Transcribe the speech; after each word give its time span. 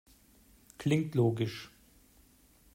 Klingt 0.79 1.13
logisch. 1.13 1.69